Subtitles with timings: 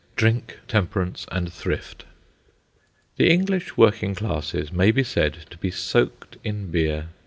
[0.15, 2.05] DRINK, TEMPERANCE, AND THRIFT
[3.17, 7.09] The English working classes may be said to be soaked in beer.